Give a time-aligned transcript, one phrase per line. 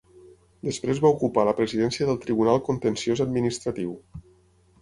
[0.69, 3.93] Després va ocupar la presidència del Tribunal Contenciós Administratiu.